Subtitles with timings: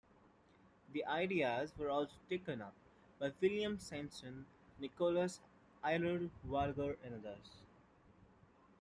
[0.93, 2.73] The ideas were also taken up
[3.19, 4.47] by William Swainson,
[4.79, 5.39] Nicholas
[5.85, 7.61] Aylward Vigors, and others.